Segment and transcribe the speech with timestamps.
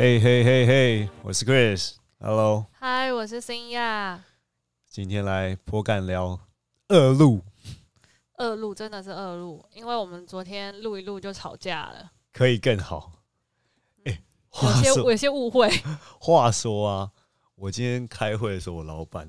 [0.00, 4.22] 嘿嘿嘿嘿，我是 Chris，Hello，嗨，我是新亚。
[4.88, 6.38] 今天来颇干聊
[6.86, 7.42] 二路，
[8.36, 13.10] 二路真的是二路，因为我们昨天录一录就吵架了，可以更好。
[14.04, 14.22] 哎，
[14.62, 15.68] 有些有些误会，
[16.20, 17.10] 话说啊，
[17.56, 19.28] 我今天开会的时候，我老板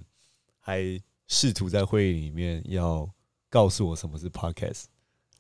[0.60, 3.10] 还试图在会议里面要
[3.50, 4.84] 告诉我什么是 podcast，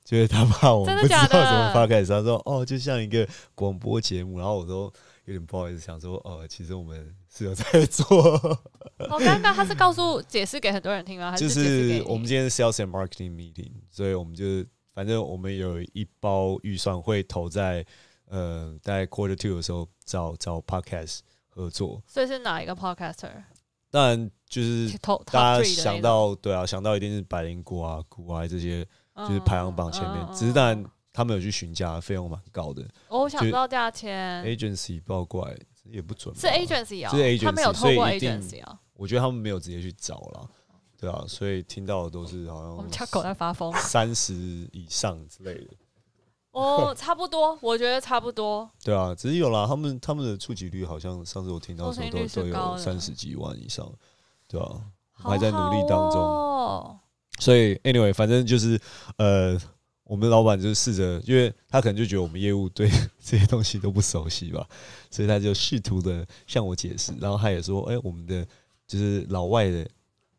[0.03, 4.91] 就是他怕我不知道什么 podcast，他说哦，就像一个广播节目，然后我都
[5.29, 8.07] 有点不好意思，想说哦，其实我们是有在做，
[9.07, 9.53] 好尴尬。
[9.53, 11.29] 他是告诉解释给很多人听吗？
[11.29, 14.43] 还就是我们今天是 sales and marketing meeting，所以我们就
[14.95, 17.85] 反正我们有一包预算会投在
[18.25, 23.29] 呃，在 quarter two 的时候找找 podcast 合作，所以是哪一个 podcaster？
[23.91, 24.91] 当然就是
[25.31, 28.83] 大家想到对啊，想到一定是百灵果啊、古啊这些，
[29.15, 30.25] 就是排行榜前面。
[30.27, 30.83] 嗯只是当然
[31.19, 35.53] 他们有去询价，费用蛮高的哦我想就知道价钱，agency 报过来
[35.83, 38.79] 也不准，是 agency 啊，是 agency，他们有透过 agency 啊。
[38.93, 40.49] 我觉得他们没有直接去找了，
[40.97, 44.33] 对啊，所以听到的都是好像我们像家狗在发疯三十
[44.71, 45.67] 以上之类的。
[46.51, 48.69] 哦， 差不多，我觉得差不多。
[48.81, 53.91] 对啊，只是有啦，他们他们的触及率好像上次我听到的时候都有三十几万以上，
[54.47, 54.81] 对啊，
[55.13, 56.13] 还在努力当中。
[56.13, 56.99] 好哦
[57.39, 58.77] 所以 anyway，反正就是
[59.15, 59.57] 呃，
[60.09, 62.89] 我们老板就试着，因为他可能就觉得我们业务对
[63.23, 64.67] 这些东西都不熟悉吧，
[65.11, 68.43] 所以他就试图的向我解释，然后他也说，哎、我们的
[68.87, 69.87] 就是老外的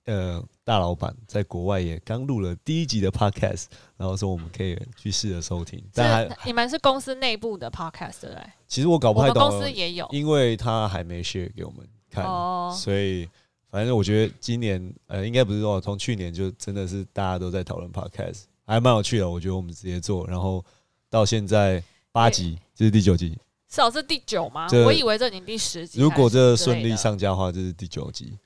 [0.06, 8.42] 呃大老板在国外也刚录了第一集的 podcast，然后说我们可以去试着收听，但还是你们是公司内部的 podcast 对不对？
[8.66, 12.76] 其实我搞不我们公太懂公，司也有因为他还没 share 给我们看，哦。
[12.76, 13.28] 所以
[13.70, 19.28] 反正我觉得今年呃，应该不是说从去年就真的是大家都在讨论 podcast，还蛮有趣的。
[19.28, 20.64] 我觉得我们直接做，然后
[21.08, 21.82] 到现在
[22.12, 23.30] 八集，这是第九集。
[23.68, 24.68] 至少是第九吗？
[24.84, 26.00] 我以为这已经第十集。
[26.00, 28.38] 如果这顺利上架的话，这是第九集。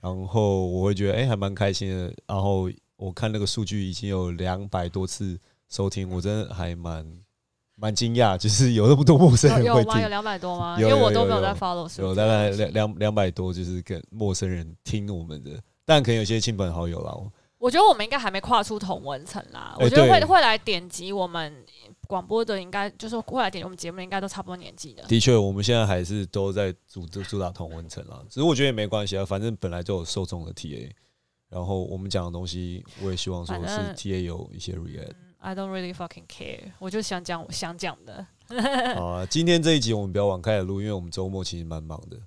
[0.00, 2.14] 然后我会觉得哎、还蛮开心的。
[2.26, 5.38] 然后我看那个数据已经有两百多次
[5.70, 7.06] 收听，我真的还蛮
[7.76, 9.94] 蛮惊讶，就是 有那么多陌生人会有有吗？
[9.94, 10.08] 有听。
[10.10, 10.78] 两百多吗？
[10.78, 12.00] 有因为我都没有在 follow。
[12.02, 17.14] 有大概两两两百多，就是跟陌生人听我们的，但可能有些亲朋好友啦。
[17.64, 19.74] 我觉得我们应该还没跨出同文层啦。
[19.78, 21.64] 哎我觉得会对会来点击我们
[22.06, 25.02] 广播的，应该就是会来点击我们节目，应该都差不多年纪的。
[25.04, 28.22] 的确，我们现在还是都在主主打同文层啦。
[28.28, 30.90] 只是我觉得也没关系啊，反正本来就有受众的 TA，
[31.48, 35.14] 然后我们讲的东西，我也希望说是 TA 有一些 react。
[35.38, 38.26] I don't really fucking care，我就想讲我想讲的。
[38.94, 42.18] 好啊，今天这一集我们不要晚开始录，因为我们周末其实蛮忙的。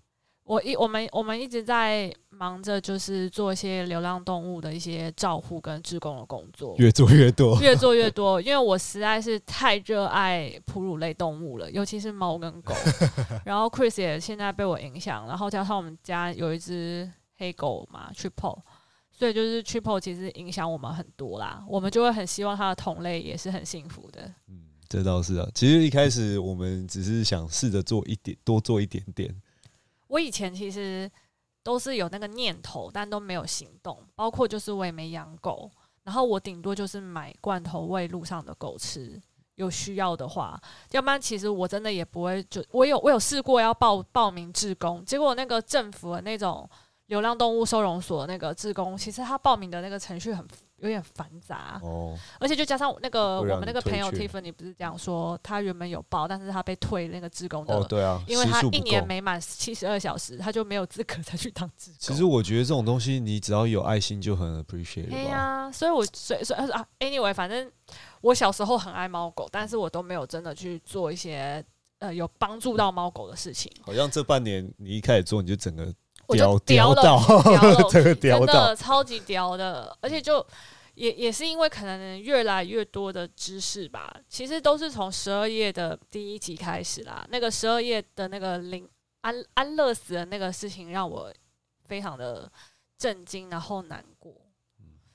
[0.47, 6.74] 我一我们我们一直在忙着，就是做一些流浪动物的一些照护跟志工的工作。
[6.78, 12.74] 越做越多，越做越多，因为我实在是太热爱哺乳类动物了，尤其是猫跟狗。
[13.44, 18.62] 然后 Chris 也现在被我影响，然后加上我们家有一只黑狗嘛，Triple，
[19.12, 21.62] 所以就是 Triple 其实影响我们很多啦。
[21.68, 24.22] 我们就会很希望它的同类也是很幸福的。
[24.47, 25.50] 嗯，这倒是啊。
[25.53, 29.36] 其实一开始我们只是想试着做一点，多做一点点。
[30.07, 31.09] 我以前其实
[31.63, 34.01] 都是有那个念头，但都没有行动。
[34.16, 35.69] 包括就是我也没养狗，
[36.03, 39.22] 然后我顶多就是买罐头喂路上的狗吃，
[39.56, 40.59] 有需要的话，
[40.91, 46.69] 要不然其实我真的也不会就我有我有试过要报报名志工，结果那个政府的那种
[47.07, 50.45] 流浪动物收容所那个志工，其实他报名的那个程序很
[50.79, 58.61] 有点繁杂，哦，而且就加上那个我们那个朋友 Tiffany 不是讲说他原本有报，但是他被退那个职工的哦，对啊，因为他。
[58.77, 61.97] 一年没满七十二小时，他就没有资格再去当职工。
[61.99, 65.31] 其实我觉得这种东西，你只要有爱心就很 appreciate 对了吧。
[65.31, 67.71] 呀、所以我所以所以啊，anyway，反正
[68.21, 71.63] 我小时候很爱猫狗，但是我都没有真的去做一些
[71.99, 73.71] 呃有帮助到猫狗的事情。
[73.81, 75.91] 好像这半年你一开始做，你就整个
[76.27, 78.75] 我就屌了到，屌了整 个屌真到的。
[78.75, 80.45] 超级屌的，而且就
[80.95, 87.25] 也也是因为可能越来越多的知识吧，其实都是从十二页的第一集开始啦。
[87.29, 88.88] 那个十二页的那个林
[89.21, 91.33] 安安乐死的那个事情，让我
[91.85, 92.51] 非常的
[92.97, 94.33] 震惊，然后难过。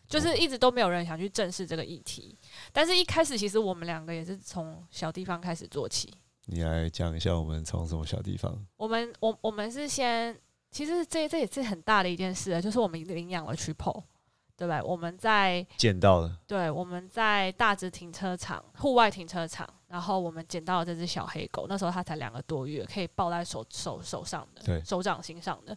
[0.08, 2.37] 就是一直都没有人想去正视这个议题，
[2.70, 6.12] 但是一开始其实我们两个也是从小地方开始做起。
[6.44, 8.62] 你来讲一下我们从什么小地方？
[8.76, 10.38] 我们我我们是先，
[10.73, 14.03] 其实这这也是很大的一件事，就是我们领养了 Triple，
[14.57, 14.83] 对吧？
[14.83, 25.77] 我们在捡到了，对我们在大直停车场户外停车场，然后我们捡到了这只小黑狗，那时候它才两个多月，可以抱在手手手上的，对手掌心上的。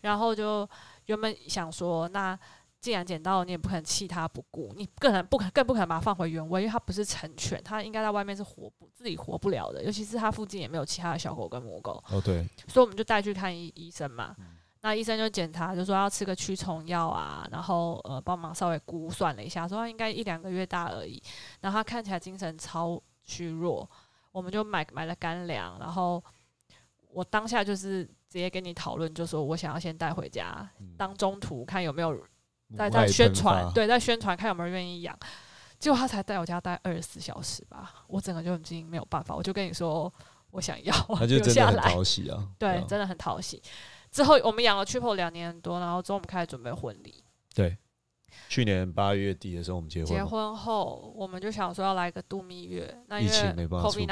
[0.00, 0.68] 然后就
[1.06, 2.36] 原本想说，那
[2.84, 14.36] 既然捡到了，你也不可能弃它不顾，你更可能不可更不可能把它放回原位，因为它不是成犬，它应该在外面是活不自己活不了的，尤其是它附近也没有其他的小狗跟母狗，哦对，所以我们就带去看医医生嘛。
[14.82, 21.22] 那医生就检查，就说要吃个驱虫药啊，然后呃帮忙稍微估算了一下，说他应该一两个月大而已，
[21.62, 23.88] 然后他看起来精神超虚弱，
[24.30, 26.22] 我们就买买了干粮，然后
[27.08, 32.22] 我当下就是直接跟你讨论，就说我想要先带回家当中途看有没有
[32.76, 35.18] 在在宣传，对，在宣传看有没有人愿意养，
[35.78, 40.12] 结果他才在我家待二十四小时吧，我整个就已经没有办法，我就跟你说
[40.50, 43.62] 我想要， 他就真的很讨喜啊，对，真的很讨喜。
[44.10, 47.24] 之后我们养了 Triple 两年多，然后之后我们开始准备婚礼。
[47.52, 47.76] 对，
[48.48, 50.14] 去年八月底的时候我们结婚。
[50.14, 54.06] 结婚后我们就想说要来个度蜜月，那疫情没办法出国。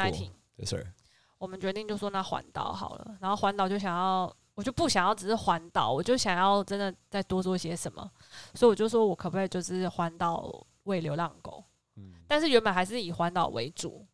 [0.64, 0.86] 对，
[1.38, 8.10] 我们决定就说那环岛好了，然后环岛就想要，我就不想要只是环岛，我就想要真的再多做些什么，
[8.54, 11.64] 所以我就说我可不可以就是环岛喂流浪狗？
[11.96, 14.06] 嗯，但是原本还是以环岛为主，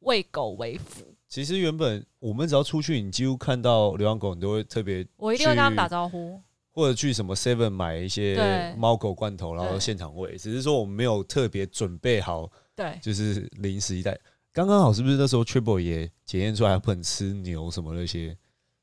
[0.00, 1.14] 喂狗为辅。
[1.28, 6.40] 其实原本我们只要出去，你几乎看到流浪狗，你都会特别，我一定会跟他们打招呼，
[6.72, 10.36] 或者去什么 Seven 买一些猫狗罐头，然后现场喂。
[10.36, 14.18] 只是说我们没有特别准备好，对，就是临时一袋，
[14.52, 18.36] 刚刚好是不是那时候 Triple 也检验出来不能吃牛什么那些，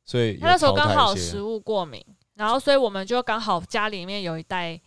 [0.05, 2.03] 所以他那时候刚好食物过敏，
[2.35, 4.79] 然后所以我们就刚好家里面有一袋。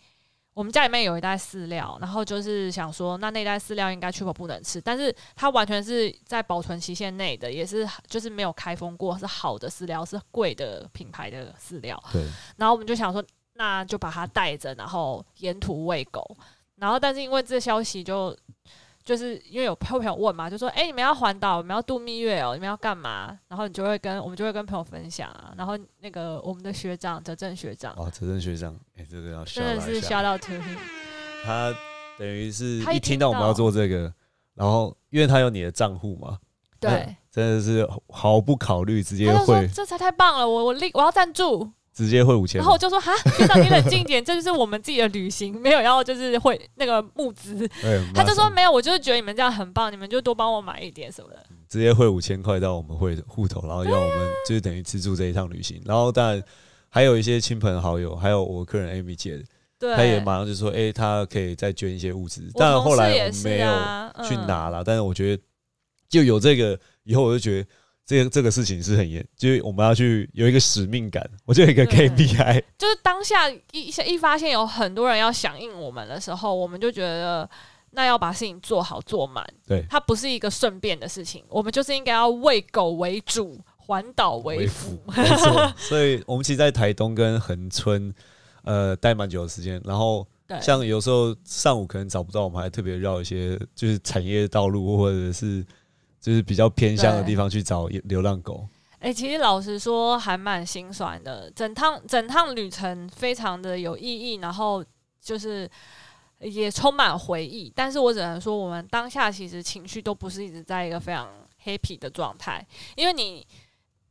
[0.53, 12.03] 我们家里面有一袋饲料，然后就是想说，那那袋饲料应该确保不能吃，但是它完全是在保存期限内的，也是就是没有开封过，是好的饲料，是贵的品牌的饲料。
[12.11, 12.25] 对。
[12.55, 13.23] 然后我们就想说，
[13.53, 16.35] 那就把它带着，然后沿途喂狗。
[16.77, 18.35] 然后，但是因为这消息就。
[19.07, 25.53] 就是因为有朋友问嘛，就说：“哎，你们要环岛，你们要度蜜月哦，你们要干嘛？”然后你就会跟我们就会跟朋友分享啊。
[25.57, 30.77] 然后那个我们的学长哲正学长，哦，哲正学长，哎，这个要真的是 shout out to him。
[31.45, 31.73] 他
[32.19, 34.13] 等于是一听到我们要做这个，
[34.53, 36.37] 然后因为他有你的账户嘛，
[36.77, 41.71] 对，真的是毫不考虑直接会，这才太棒了，我我立我要赞助。
[41.97, 47.67] 直接汇五千，然后我就说哈，学长你冷静一点，这就是我们自己的旅行，没有要就是会那个募资。
[48.13, 51.43] 他就说没有，我就是觉得你们这样很棒，你们就多帮我买一点什么的。
[51.67, 55.81] 直接汇五千块到我们会户头，然后要我们就是等于资助这一趟旅行。
[55.85, 56.43] 然后当然
[56.87, 59.43] 还有一些亲朋好友，还有我客人 Amy 姐，
[59.79, 62.47] 他也马上就说，哎，他可以再捐一些物资。
[62.53, 65.43] 但后来我没有去拿了，但是我觉得
[66.07, 67.67] 就有这个以后，我就觉得。
[68.07, 72.63] 这个这个事情是很严，就是我们要去有一个使命感，我就有一个 KPI。
[72.77, 77.47] 就是当下一一发现有很多人要响应我们的时候，我们就觉得
[77.91, 79.45] 那要把事情做好做满。
[79.67, 84.97] 对，它不是一个顺便的事情，我们就是应该要喂狗为主，环岛为辅。
[85.13, 88.13] 没错，所以我们其实，在台东跟恒春
[88.63, 90.25] 呃待蛮久的时间，然后
[90.61, 95.65] 像有时候上午可能找不到，我们还特别绕一些就是产业道路或者是。
[96.27, 98.67] 就是比较偏向的地方去找流浪狗。
[98.99, 101.49] 哎，其实老实说，还蛮心酸的。
[101.51, 104.83] 整趟整趟旅程非常的有意义，然后
[105.21, 105.69] 就是
[106.39, 107.71] 也充满回忆。
[107.73, 111.29] 但是我只能说，我们当下其实情绪都不是一直在一个非常
[111.63, 112.61] happy 的状态，
[112.97, 113.47] 因为你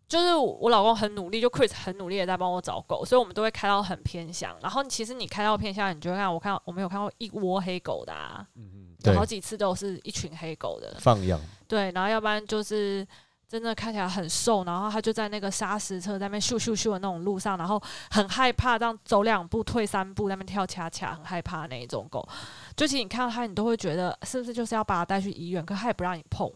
[0.08, 4.56] 就是我老公很努力，就 Chris 很努力的在帮我找狗，所以我们都会开到很偏向。
[4.62, 8.46] 然后其实你开到偏向，你就会看，我看我们有看过一窝黑狗的啊。
[8.54, 13.06] 嗯嗯好几次都是一群黑狗的放养，对，然后要不然就是
[13.48, 17.80] 真的看起来很瘦，然后他就在那个砂石车在那边咻咻咻的那种路上，然后
[18.10, 22.26] 很害怕，这样走两步退三步，那边跳恰恰，很害怕那一种狗。
[22.74, 26.50] 就其实你看到它，你都会觉得是不是就是要把它带去医院，可它也不让你碰。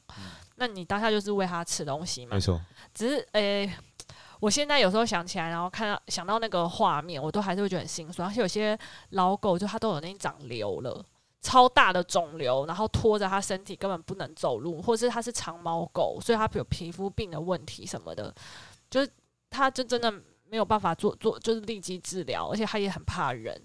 [0.56, 2.34] 那你当下就是喂它吃东西嘛？
[2.34, 2.60] 没错。
[2.92, 3.72] 只是诶，
[4.40, 8.28] 我现在有时候想起来，然后看到想到那个画面，我都还是会觉得很心酸。
[8.28, 8.78] 而且有些
[9.10, 11.04] 老狗就它都有那长瘤了。
[11.42, 18.34] 超大的肿瘤，然后拖着它身体根本不能走路，或者是它是长毛狗，所以它有皮肤病的问题什么的，
[18.90, 19.10] 就是
[19.48, 20.12] 它就真的
[20.44, 23.58] 没有办法做做，就是立即治疗，而且它也很怕人。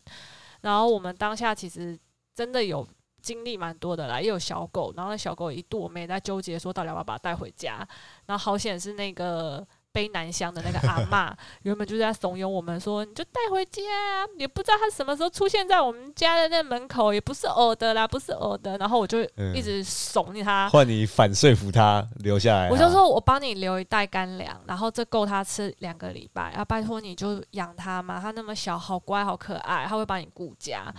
[0.61, 1.99] 然后我们当下其实
[2.33, 2.87] 真的有
[3.21, 7.85] 经历蛮多的啦，也有小狗，然后那小狗一度我们也在纠结说到底要不要把它带回家，
[8.25, 9.67] 然后好险是那个。
[9.95, 11.33] 背南乡的那个阿妈，
[11.63, 13.81] 原本就在怂恿我们说：“你就带回家，
[14.37, 19.21] 也不知道他什么时候出现在我们家的那门口，也不是偶的啦，不是偶的。”然后我就
[19.53, 22.69] 一直怂恿他，换你反说服他留下来。
[22.69, 26.51] 我就说：“我帮你留一袋干粮，然后这够他吃两个礼拜。
[26.51, 30.93] 啊，拜托你就养他嘛，他那么小，好乖，好可爱，他会帮你顾家。”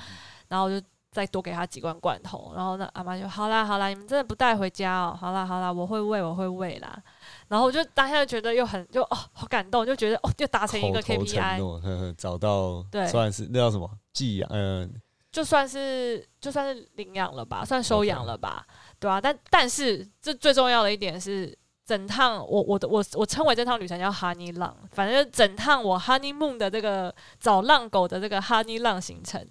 [0.49, 2.52] 然后我就再多给他几罐罐头。
[2.54, 5.16] 然后那阿妈就：“好啦，好啦，你们真的不带回家哦？
[5.18, 7.02] 好啦，好啦，我会喂，我会喂啦。”
[7.49, 14.92] 然后我就当下觉得又很就哦好感动，就觉得哦又达成一个 KPI，找到对，算是那叫什么寄养嗯
[15.32, 18.66] 就算是就算是领养了吧，算收养了吧，
[18.99, 29.46] 对啊，但但是这最重要的一点是，整趟我我的我我称为这趟旅程叫 Honey 浪，反正整趟我 Honeymoon 的这个找浪狗的这个 Honey 浪行程，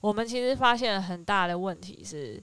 [0.00, 2.42] 我们其实发现很大的问题是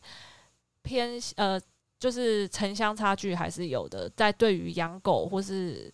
[0.81, 1.59] 偏呃，
[1.99, 5.93] 就是城乡差距还是有的，在对于养狗或是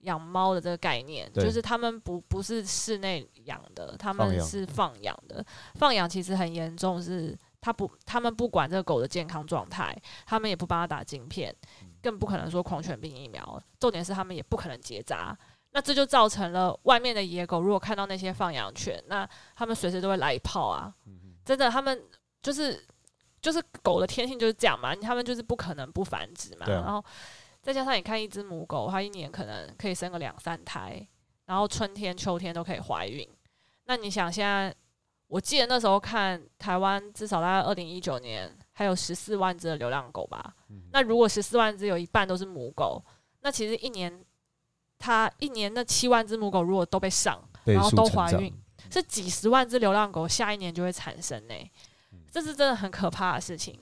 [0.00, 5.44] 养猫的这个概念，就是他们不不是室内养的，他们是放养的。
[5.74, 9.96] 放养其实很严重，是他不他们不管这个狗的健康状态，
[10.26, 11.54] 他们也不帮它打晶片，
[12.02, 13.62] 更不可能说狂犬病疫苗。
[13.78, 15.36] 重点是他们也不可能结扎。
[15.74, 20.94] 那这就造成了外面的野狗，如果看到那些放羊犬，那他们随时都会来一炮啊！
[21.44, 22.00] 真的，他们
[22.40, 22.80] 就是
[23.42, 26.64] 就是狗的天性就是这样嘛，他们就是不可能不繁殖嘛。
[26.66, 27.04] 啊然后
[27.60, 31.04] 再加上你看一只母狗，它一年可能可以生个两三胎，
[31.46, 33.28] 然后春天、秋天都可以怀孕。
[33.86, 34.72] 那你想现在，
[35.26, 40.54] 我记得那时候看台湾至少大概二零一九年还有十四万只的流浪狗吧。
[40.92, 43.04] 那如果十四万只有一半都是母狗，
[43.40, 44.24] 那其实一年
[45.04, 48.50] 它一年那七万只母狗如果都被上，然后都怀孕，
[48.90, 51.54] 是几十万只流浪狗下一年就会产生呢、
[52.32, 53.78] 这是真的很可怕的事情。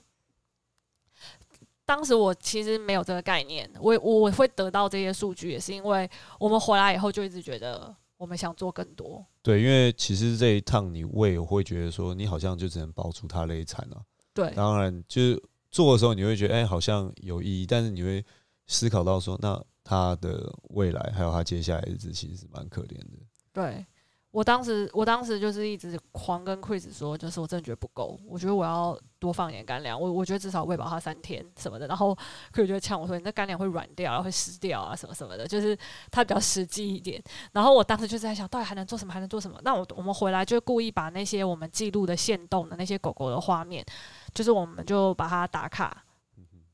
[1.84, 6.10] 当时我其实没有这个概念，我我会得到这些数据，也是因为
[6.40, 9.24] 我们回来以后就一直觉得我们想做更多。
[9.42, 14.02] 对，因为其实这一趟你喂，我会觉得说你好像就只能保住它累产啊。
[14.34, 18.24] 对，当然，就是做的时候你会觉得哎、好像有意义，但是你会
[18.66, 23.18] 思考到说，那他的未来还有他接下来日子其实是蛮可怜的。
[23.52, 23.84] 对
[24.30, 31.86] 我当时，我当时就是一直狂跟 Chris 说，就是我真的觉得不够，我觉得我要多放一点干粮，我我觉得至少喂饱它三天什么的。
[31.86, 32.16] 然后
[32.50, 35.76] Chris 就呛我说：“你那干粮会软掉，然后会湿掉啊，什么什么的。”就是
[36.10, 37.22] 他比较实际一点。
[37.52, 39.12] 然后我当时就是在想，到底还能做什么？
[39.12, 39.60] 还能做什么？
[39.64, 43.84] 那我我们回来就故意把那些我们记录的现动的那些狗狗的画面，
[44.32, 46.04] 就是我们就把它打卡，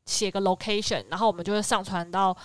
[0.07, 2.37] 写个 location，然后我们就会上传到。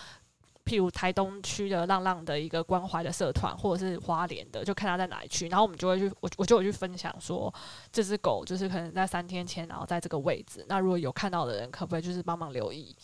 [0.66, 7.54] 譬如台东区的浪浪的一个关怀的社团，或者是花莲的，就看它在哪一区，然后我们就会去，我我就有去分享说，
[7.92, 12.96] 这只狗就是可能在三天前，然后在这个位置，那如果有看到的人，可不可以就是帮忙留意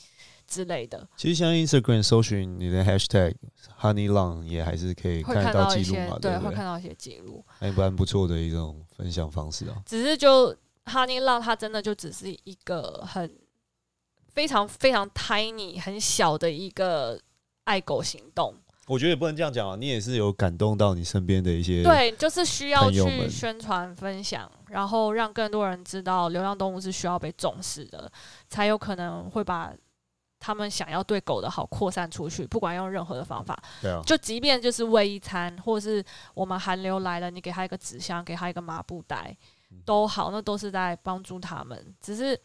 [0.47, 3.35] 之类的，其实像 Instagram 搜寻你的 Hashtag
[3.79, 6.49] Honey Long 也还是可以会看到一些记录嘛，对，不对？
[6.49, 9.75] 会看到一些记录，还蛮不错的一种分享方式啊。
[9.85, 13.31] 只是就 Honey 浪，它真的就只是一个很
[14.33, 17.19] 非常非常 tiny 很小的一个
[17.69, 18.55] 爱狗行动。
[18.87, 28.11] 我觉得也不能这样讲啊，你也是有感动到你身边的一些对，就是需要去宣传分享，然后让更多人知道流浪动物是需要被重视的，
[28.49, 29.71] 才有可能会把
[30.39, 39.37] 他们想要对狗的好扩散出去，不管用任何的方法，对啊，就即便就是喂一餐，或是我们寒流来了，你给他一个纸箱，给他一个麻布袋，
[39.85, 41.93] 都好，那都是在帮助他们。
[42.01, 42.35] 只是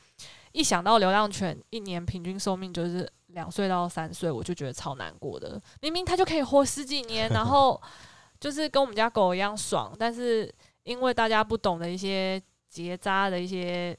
[0.52, 5.60] 一想到流浪犬一年平均寿命就是两岁到三岁，我就觉得超难过的。
[5.80, 7.80] 明明它就可以活十几年，然后
[8.40, 10.52] 就是跟我们家狗一样爽，但是
[10.84, 13.96] 因为大家不懂的一些结扎的一些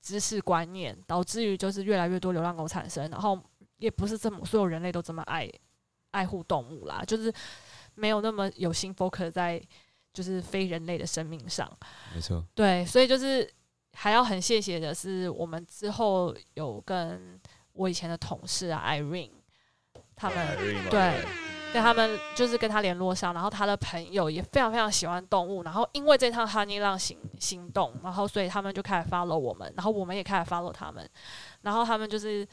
[0.00, 3.38] 知识观念，导致于就是越来越多流浪狗产生，然后
[3.78, 5.50] 也不是这么所有人类都这么爱
[6.10, 7.32] 爱护动物啦，就是
[7.94, 9.60] 没有那么有心 focus 在
[10.12, 11.70] 就是非人类的生命上。
[12.14, 13.48] 没错，对，所以就是
[13.92, 17.38] 还要很谢谢的是，我们之后有跟
[17.78, 19.30] 我以前的同事啊，Irene
[20.14, 20.36] 他们
[20.90, 21.24] 对
[21.72, 31.08] 跟他们就是跟他联络上，然后他的朋友也非常非常喜欢动物，然后因为这趟 Honey 浪行行动，然后所以他们就开始 follow 我们，然后我们也开始 follow 他们，
[31.62, 32.46] 然后他们就是。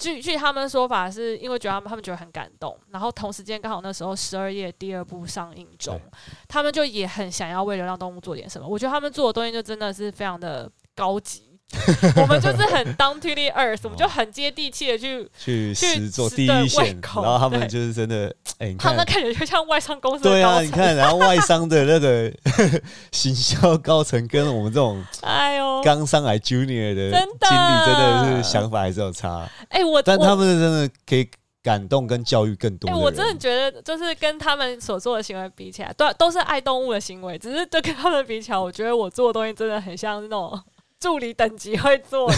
[0.00, 6.00] 据据他们说法，是因为觉得他们他们觉得很感动，然后同时间刚好那时候十二月第二部上映中，
[6.48, 8.66] 他们就也很想要为流浪动物做点什么。
[8.66, 11.49] 我觉得他们做的东西就真的是非常的高级，
[12.20, 22.32] 我们就是很 down to the earth，我们就很接地气的去，去去实做第一线，然后他们就是真的，哎、他们，感觉就像外商公司的对啊，你看，然后外商的那个
[23.12, 27.48] 行销高层跟我们这种 哎呦，刚上来 junior 的真的。
[27.48, 31.28] 经理，真的是想法还是有差，哎、我我但他们真的可以
[31.62, 33.04] 感动跟教育更多哎、的人。
[33.04, 40.58] 我真的觉得，就是跟他们所做的行为比起来，都都是爱动物的行为，只是对跟他们比起来，我觉得我做的东西真的很像那种
[41.00, 42.36] 助理等级会做的，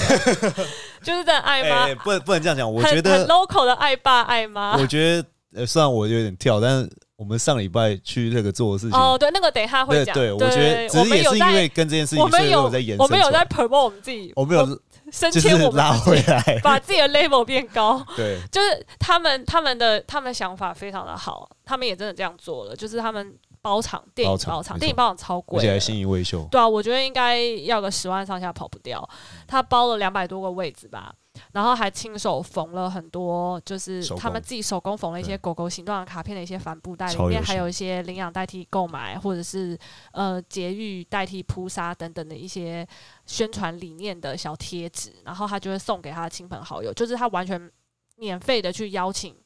[1.03, 4.77] 就是在爱哎、妈，哎不能不能这样讲，我很很觉得，local 的爱爸爱妈。
[4.77, 10.15] 我觉得，呃，虽然我有点跳，但是我们上礼拜去那个做的事情，哦，对，那个等一下会讲。
[10.15, 14.65] 对对，我觉得只是也我们有在是因为跟这件事情，我们有我在延伸我们有在 promote 我们自己，我们有
[15.11, 18.01] 升就是迁我们拉，回来，把自己的 level 变高。
[18.17, 29.09] 对，就是他们他们的他们的想法非常的好，他们也真的这样做了，就是他们包场，电影包场电影包场超贵，而且还新一未秀，对啊，我觉得应该要个十万上下跑不掉。
[29.47, 31.15] 他包了两百多个位置吧，
[31.53, 39.79] 然后还亲手缝了很多，就是他们自己手工缝了一些狗狗形状的卡片的一些帆布袋，里面还有一些领养代替购买，或者是
[40.11, 42.85] 呃节育代替扑杀等等的一些
[43.27, 47.71] 宣传理念的小贴纸，然后他就会送给他的亲朋好友，就是他完全
[48.17, 49.37] 免费的去邀请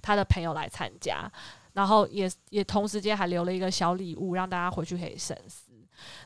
[0.00, 1.28] 他的朋友来参加。
[1.74, 5.70] 然后也也同时间还留了一个小礼物，让大家回去可以深思。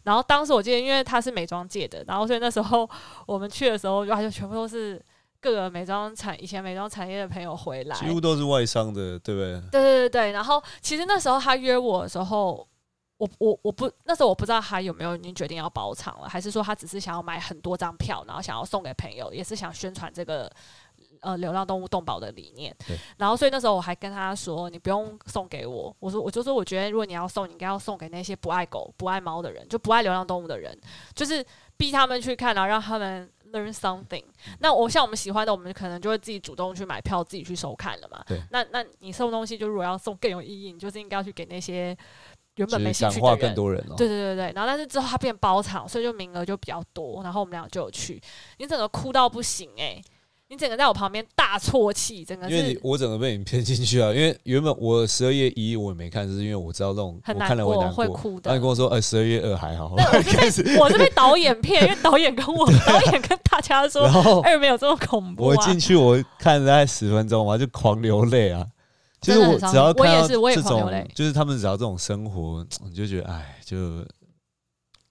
[0.03, 2.89] 然后当时我记得，因为他是美妆界的，然后所以那时候
[3.27, 5.03] 我们去的时候，就他就全部都是
[5.41, 9.61] 各个美妆产以前美妆产业的朋友回来，几乎都是外商的，对不对？
[9.71, 10.33] 对对对对。
[10.33, 12.67] 然后其实那时候他约我的时候，
[13.19, 20.51] 我我我不那时候我不知道他有没有已经决定要包场了，还是说他只是想要买很多张票，然后想要送给朋友，也是想宣传这个。
[21.21, 22.75] 呃，流浪动物动保的理念，
[23.17, 30.79] 然后所以那时候我还跟他说，你不用送给我，我说我就说我觉得如果你要送，你应该要送给那些不爱狗、不爱猫的人，就不爱流浪动物的人，
[31.15, 31.45] 就是
[31.77, 34.25] 逼他们去看，然后让他们 learn something。
[34.61, 38.23] 那我像我们喜欢的，我们可能就会自己主动去买票，自己去收看了嘛。
[38.27, 38.41] 对。
[38.51, 41.97] 那那你送东西，就如果要送更有意义，你就是应该要去给那些
[42.57, 43.39] 原本没兴趣的人。
[43.39, 43.95] 更多人哦。
[43.97, 48.21] 对对对对，然后但是之后他变包场，所以就名额就比较多，然后我们俩就有去，
[48.59, 50.03] 你整个哭到不行哎、
[50.51, 54.09] 你整个在我旁边大啜泣，整个因为我整个被你骗进去啊！
[54.09, 58.07] 因为原本我十二月一我也没看，是因为我知道那种很我看了过难过。
[58.07, 58.61] 会哭的然后你。
[58.61, 65.79] 跟我说，呃，十二月二还好，我是 开始，被我是被导演骗，因为导演跟我导演跟大家说然后二没有这么恐怖啊我进。
[65.79, 68.67] 去我看了大概十分钟嘛，就狂流泪啊！
[69.21, 74.03] 就是我只要看到心我也是我也就是他们只要这种生活， 你就觉得哎，就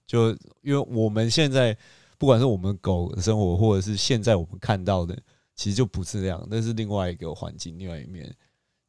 [0.04, 0.30] 就
[0.62, 1.76] 因为我们现在
[2.18, 5.16] 不管是我们狗的生活，或者是现在我们看到的，
[5.54, 8.34] 其实就不是那样，那是另外一个环境，另外一面，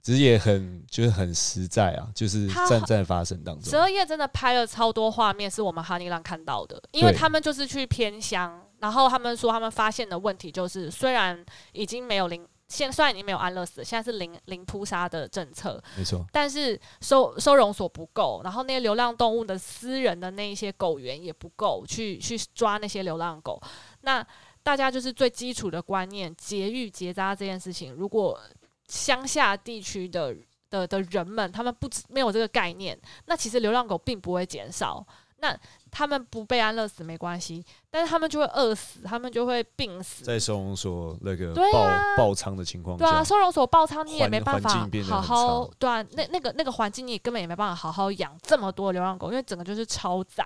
[0.01, 3.77] 只是也很就是很实在啊，就是它站在发生当中十。
[3.77, 23.61] 二夜真的拍了超多画面，是我们哈尼浪看到的，因为他们就是去偏乡，然后他们说他们发现的问题就是，虽然已经没有零，现虽然已经没有安乐死，现在是零零扑杀的政策，没错，但是收收容所不够，然后那些流浪动物的私人的那一些狗园也不够，去去抓那些流浪狗。
[24.01, 24.25] 那
[24.61, 28.39] 大家就是最基础的观念，节育结扎这件事情，如果
[28.87, 30.35] 乡下地区的
[30.69, 35.05] 的的人们他们不没有这个概念，那其实流浪狗并不会减少。
[35.41, 35.57] 那
[35.91, 40.23] 他们不被安乐死没关系，但是他们就会饿死，他们就会病死。
[40.23, 50.45] 在收容所那个爆啊爆仓的情况对啊，收容所爆仓，你也没办法好好差对啊，那那个那个环境你根本也没办法好好养这么多流浪狗，因为整个就是超载。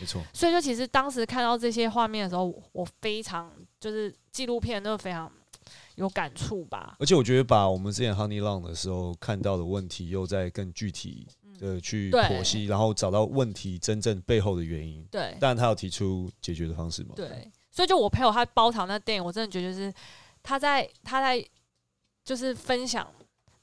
[0.00, 5.30] 没错，所以就其实当时看到这些画面的时候，我我非常就是纪录片都非常
[5.96, 6.96] 有感触吧。
[6.98, 11.26] 而且我觉得把我们之前 Honey Long 的时候看到的问题，又再更具体
[11.58, 15.04] 的去剖析，然后找到问题真正背后的原因。
[15.10, 17.14] 对但，他有提出解决的方式嘛？
[17.14, 19.92] 对，所以就我朋友他包场那电影，我真的觉得就是
[20.42, 21.44] 他在他在
[22.24, 23.12] 就是分享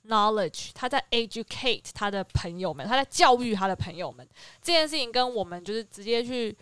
[0.06, 4.28] knowledge，他在 educate 他的朋友们，他在教育他的朋友们。
[4.62, 6.56] 这件事情跟我们就是直接去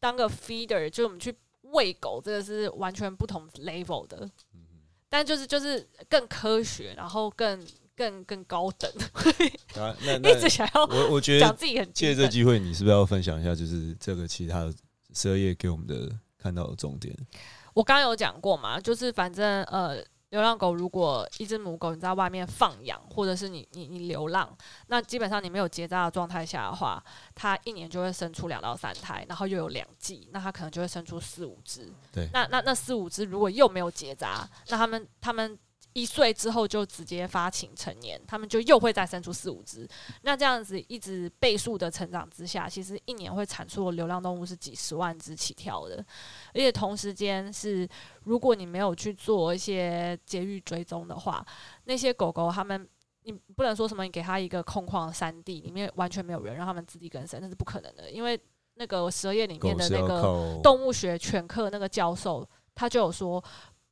[0.00, 4.28] 当个 feeder，就是我们去喂狗，这个是完全不同 level 的。
[5.08, 7.64] 但就是就是更科学，然后更
[7.96, 8.90] 更更高等，
[9.82, 14.74] 啊，那 一直想要我我觉得讲自己很借这机会，你是不是要分享一下，就是这个其他的
[15.14, 17.16] 十二页给我们的看到的重点？
[17.72, 19.96] 我刚刚有讲过嘛，就是反正呃，
[20.30, 24.54] 流浪狗如果一只母狗你在外面放养，或者是你你你流浪，
[24.88, 27.02] 那基本上你没有结扎的状态下的话，
[27.34, 31.92] 它一年就会生出两到三胎，然后又有两季，那它可能就会生出四五只。
[32.12, 35.58] 对那那那四五只如果又没有结扎，那它们它们。
[35.96, 39.88] 一岁之后就直接发情成年，他们就又会再生出四五只。
[40.20, 45.96] 那这样子一直倍数的成长之下，其实一年会产出的流浪动物是几十万只起跳的。
[46.52, 47.88] 而且同时间是，
[48.24, 51.42] 如果你没有去做一些节育追踪的话，
[51.84, 52.86] 那些狗狗它们，
[53.22, 58.10] 你不能说什么你给它一个空旷的山地，里面完全没有人让他们自力更生，那是不可能的。
[58.10, 58.38] 因为
[58.74, 63.42] 那个十二页里面的那个动物学全课那个教授，他就有说。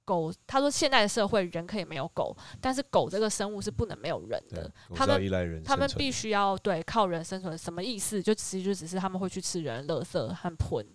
[0.05, 8.23] 狗，他说现在的社会人可以没有狗，但是狗这个生物是不能没有人的。，他们他们必须要对靠人生存，什么意思？
[8.23, 10.87] 就其实就只是他们会去吃人的垃圾和喷，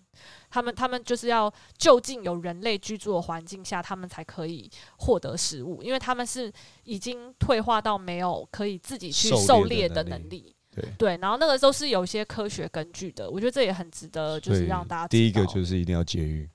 [0.48, 6.52] 他们他们就是要就近有人类居住的环境下，他们才可以获得食物，因为他们是
[6.84, 10.54] 已经退化到没有可以自己去狩狩猎猎的能力。
[10.74, 10.88] 对。
[10.96, 16.48] 对，然后那个都是有一些科学根据的，我觉得这也很值得，就是让大家第一个就是一定要节育，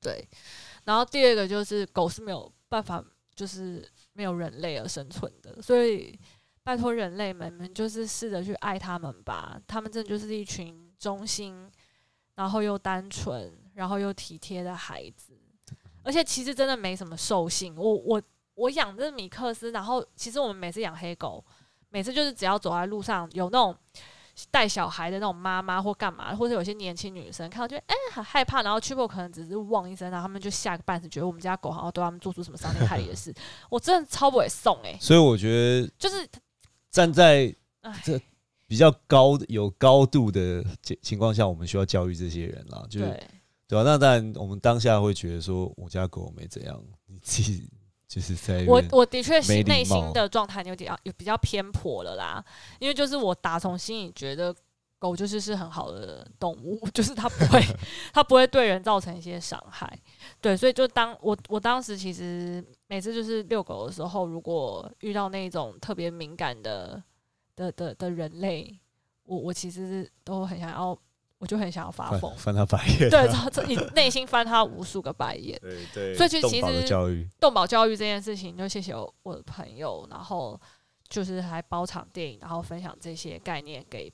[0.00, 0.24] 对，
[0.88, 6.18] 然后第二个就是狗是没有办法，就是没有人类而生存的，所以
[6.62, 9.60] 拜托人类们，你们就是试着去爱他们吧。
[9.66, 11.70] 他们真的就是一群忠心，
[12.36, 15.38] 然后又单纯，然后又体贴的孩子。
[16.02, 17.76] 而且其实真的没什么兽性。
[17.76, 18.22] 我我
[18.54, 21.44] 我养这米克斯，然后其实我们每次养黑狗，
[21.90, 23.76] 每次就是只要走在路上有那种。
[24.50, 33.34] 带小孩的那种妈妈或干嘛，或者有些年轻女生看到就哎很害怕，然后 Triple 可能只是汪一声，然后他们就吓个半死，觉得我们家狗好像对他们做出什么伤天害理的事。
[33.70, 36.28] 我真的超不会送哎，所以我觉得就是
[36.90, 37.54] 站在
[38.04, 38.20] 这
[38.66, 40.64] 比较高有高度的
[41.02, 43.06] 情况下，我们需要教育这些人啦，就是
[43.66, 43.82] 对吧？
[43.82, 47.68] 那当然，我们当下会觉得说我家狗没怎样，你自己。
[48.08, 52.42] 就是在我我的确是内心的状态有点有比较偏颇了啦，
[52.78, 54.54] 因为就是我打从心里觉得
[54.98, 57.62] 狗就是是很好的动物， 就是它不会
[58.14, 59.86] 它不会对人造成一些伤害，
[60.40, 67.02] 对，所以就当我我当时其实每次就是遛狗的时候，如果遇到那种特别敏感的
[67.54, 68.74] 的的的人类，
[69.24, 70.98] 我我其实都很想要。
[71.38, 73.10] 我就很想要发疯，翻他白眼。
[73.10, 75.58] 对，这你内心翻他无数个白眼。
[75.60, 76.14] 对对。
[76.14, 80.60] 所以就其实教育，动保教育这件事情，就谢谢我的朋友，然后
[81.08, 84.12] 就是还包场电影，然后分享这些概念给。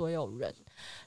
[0.00, 0.50] 所有人，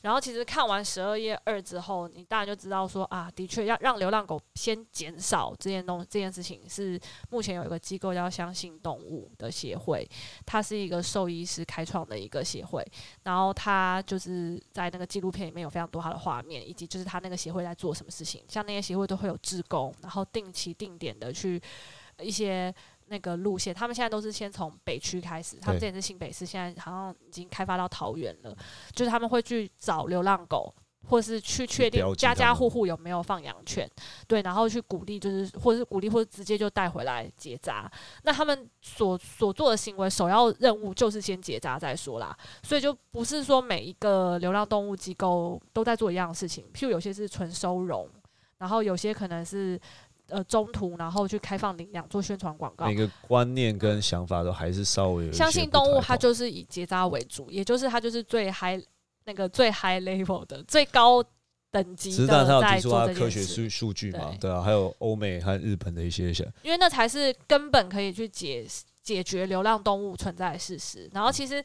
[0.04, 7.00] 然后其实看完十二页二之后，你当然就知道说啊，的确要让流浪狗先减少这件东这件事情是
[7.32, 10.08] 目前有一个机构叫相信动物的协会，
[10.46, 12.86] 它是一个兽医师开创的一个协会，
[13.24, 21.60] 然后它就是在那个纪录片里面有非常多它的画面，以及就是它那个协会在做什么事情，像那些协会都会有志工，然后定期定点的去
[22.20, 22.72] 一些。
[23.08, 25.58] 那个路线，他们现在都是先从北区开始。
[25.58, 28.56] 他们之前是新北市，现在好像已经开发到桃园了。
[28.92, 30.74] 就是他们会去找流浪狗，
[31.08, 33.90] 或是去确定家家户户有没有放养犬，
[34.28, 37.92] 对，然后去鼓励，就是或者是鼓励，或者直接就带回来结扎。
[38.24, 42.36] 那他们所所做的行为，首要任务就是先结扎再说啦。
[42.64, 48.10] 所以就不是说每一个流浪动物机构都在做一样的事情，譬如有些是纯收容，
[48.58, 49.80] 然后有些可能是。
[50.30, 58.82] 呃，中途然后去开放领养做宣传广告，每个观念跟想法都还是稍微相信动物，它就是以结扎为主，也就是它就是最 high
[59.26, 61.24] 那个最 high level 的最高
[61.72, 66.32] 等级的在做科学数数据嘛，对啊，还有欧美和日本的一些，
[66.62, 68.66] 因为那才是根本可以去解
[69.02, 71.10] 解决流浪动物存在的事实。
[71.14, 71.64] 然后其实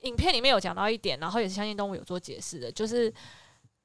[0.00, 3.12] 影片里面有讲到一点，然后也是相信动物有做解释的，就是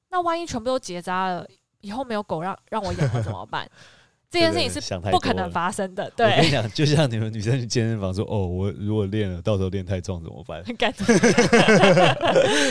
[0.10, 1.48] 那万一全部都结扎了，
[1.82, 3.70] 以后没有狗让让我养了怎么办？
[4.36, 6.12] 这件事情是不可能发生的。
[6.16, 11.06] 对，我跟你讲，就像你们女生去健身房说：“哦，我如果练了，到时候练太壮怎么办？”很感动。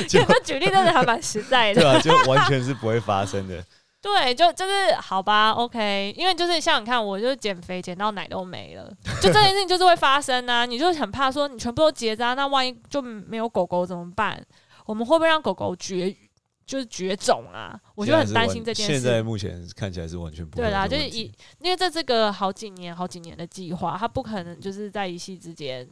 [0.08, 3.64] 这个举例真的还蛮实在的，对啊，就完全是不会发生的。
[4.00, 6.14] 对，就就是好吧，OK。
[6.16, 8.86] 因为就是像你看，我就减肥减到奶都没了，
[9.22, 10.66] 就这件事情就是会发生啊。
[10.66, 14.38] 你就很怕说你全部都结扎，那万一就没有狗狗怎么办？
[14.84, 16.23] 我们会不会让狗狗绝育？
[16.66, 17.78] 就是绝种啊！
[17.94, 18.92] 我就很担心这件事。
[18.94, 25.86] 现在目前看起来是完全不对啦，就是以因为在这个好几年、好几年的计划，它不可能就是在一夕之间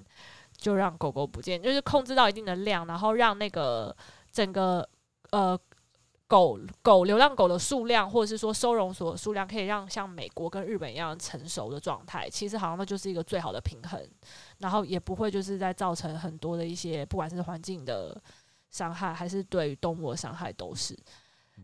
[0.57, 3.95] 就让狗狗不见，就是控制到一定的量，然后让那个
[4.31, 4.89] 整个
[5.31, 5.59] 呃
[6.27, 12.31] 狗狗流浪狗的数量，或者是说收容所数量，可以让像美国跟日本一样成熟的状态。
[12.31, 14.01] 其实好像那就是一个最好的平衡，
[14.59, 18.19] 然后也不会就是在造成很多的一些不管是环境的。
[18.73, 20.99] 伤害还是对于动物的伤害都是，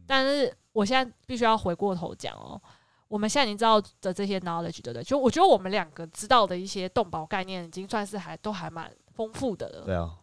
[0.07, 2.61] 但是我现在必须要回过头讲哦，
[3.09, 5.03] 我们现在已经知道的这些 knowledge，对不对？
[5.03, 9.85] 就我觉得我们两个知道的一些动保概念，已经算是还都还蛮丰富的了。
[9.87, 10.15] 对啊，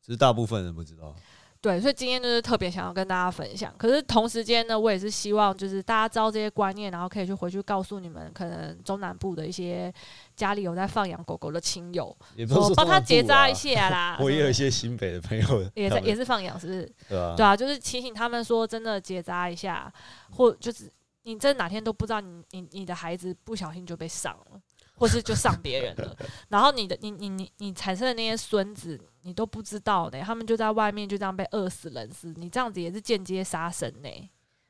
[0.00, 1.14] 只是大部分人不知道。
[1.62, 3.72] 对，所以今天就是特别想要跟大家分享。
[3.78, 9.94] 可是同时间呢，我也是希望就是大家知道这些观念，然后可以去回去告诉你们可能中南部的一些
[10.34, 12.06] 家里有在放养狗狗的亲友，
[12.50, 14.18] 我帮他结扎一下啦。
[14.20, 16.92] 我也有一些新北的朋友 也在也是放养，是不是？
[17.08, 19.88] 对啊，对啊，就是提醒他们说，真的结扎一下，
[20.32, 20.90] 或就是
[21.22, 24.60] 你真哪天都不知道，你你你的孩子不小心就被伤了。
[25.02, 26.16] 或是就上别人了，
[26.48, 34.08] 然后你的你你你你产生的那些孙子，你都不知道呢，他们就在外面就这样被饿死冷死，你这样子也是间接杀生呢，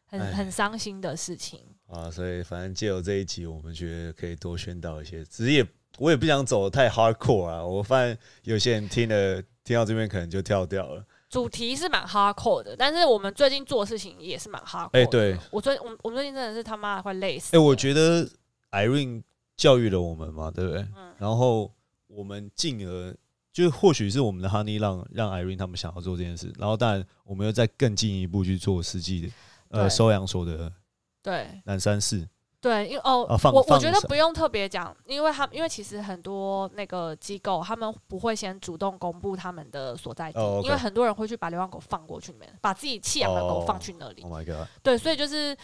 [0.07, 2.11] 很很伤心的事情啊。
[2.11, 5.67] 所以反正借由这一集，我们觉得可以多宣导一些，只是也
[5.99, 7.63] 我也不想走太 hardcore 啊。
[7.63, 11.05] 我发现有些人听了听到这边可能就跳掉了。
[11.29, 14.89] 主题是蛮 hardcore 的，但是我们最近做的事情也是蛮 hardcore。
[14.93, 17.55] 哎，对我最我我们最近真的是他妈快累死。
[17.55, 18.27] 哎，我觉得
[18.71, 19.25] Irene。
[19.57, 20.81] 教育了我们嘛，对不对？
[20.97, 21.15] 嗯。
[21.19, 21.71] 然后
[22.07, 23.15] 我们进而
[23.53, 29.33] 就或许是我们的 Honey 让让 Irene 他们想要做这件事，然后当然我们又再更进一步去做实际的
[29.69, 30.73] 呃收养所的
[31.23, 32.27] 对南山市，
[32.61, 44.23] 对，因为哦，啊我我觉得不用特别讲，因为他因为其实很多那个机构他们不会先主动公布他们的所在地，因为很多人会去把流浪狗放过去里面，把自己弃养的狗哦放去那里。
[44.23, 44.67] Oh my god！
[44.83, 45.57] 对，所以就是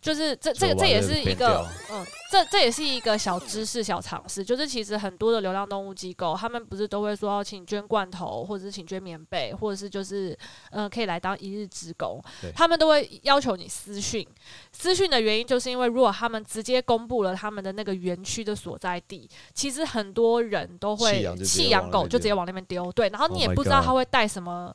[0.00, 10.30] 就是这这个这也是一个嗯，这这也是一个小知识、小常识，就是其实很多的流浪动物机构，他们不是都会说要请捐罐头，或者是请捐棉被，或者是就是
[10.70, 12.22] 嗯、呃可以来当一日职工，
[12.54, 14.26] 他们都会要求你私讯。
[14.72, 24.74] 私讯的原因就是因为如果他们直接公布了他们的那个园区的所在地，其实很多人都会弃养狗就直接往那边丢，对，然后你 Oh 也不知道它会带什么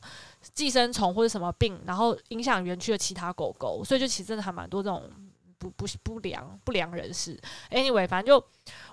[0.53, 5.09] 寄生虫或者什么病，然后影响园区的其他狗狗，所以就其实真的还蛮多这种
[5.57, 7.39] 不不不良不良人士。
[7.71, 8.45] Anyway，反正就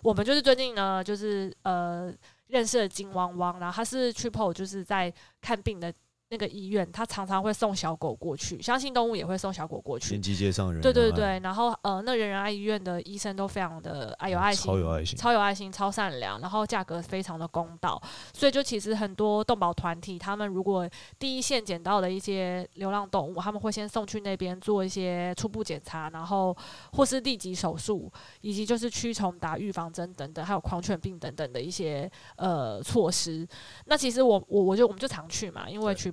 [0.03, 2.13] 我们就是最近呢，就是呃
[2.47, 5.93] 认识了金汪汪，然后他是去 po 就是在看病的
[6.33, 10.23] 那个医院，他常常会送小狗过去，相信动物也会送小狗过去连。
[10.23, 18.01] 接街上的人，对对，对，然后呃，那人人爱医院的医生都非常的爱有爱心，超有爱心，超有爱心、超善良，然后价格非常的公道，
[18.33, 26.57] 所以就其实很多动保团体，他们如果第一线捡到的一些流浪动物，他们会先送去那边做一些初步检查，然后
[26.95, 33.47] 或是立即手术，以及就是驱虫、打预防针等等，还有狂犬病等等的一些呃措施。
[33.85, 36.13] 那其实我我我就我们就常去嘛，因为对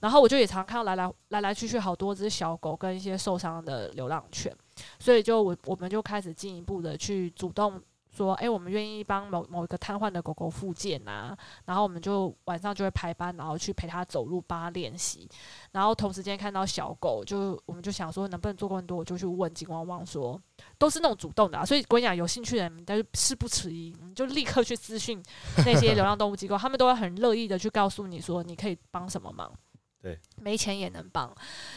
[0.00, 4.54] 然后我就也常看到来来来来去去好多只小狗跟一些受伤的流浪犬。
[4.98, 7.80] 所以就我我们就开始进一步的去主动
[8.18, 15.28] 说，哎、我们愿意帮某某一个瘫痪的狗狗复健啊，然后我们就晚上就会排班，然后去陪它走路，帮它练习，
[15.70, 20.40] 然后同时间看到小狗，就我们就想说能不能做更多，我就去问金汪汪说，
[20.78, 25.22] 都是那种主动的、啊，所以跟你讲，有兴趣的人，但是事不迟疑，你就立刻去咨询
[25.58, 29.52] 那些流浪动物机构，他们都会很乐意的去告诉你说，你可以帮什么忙。
[30.00, 31.34] 对，没钱也能帮。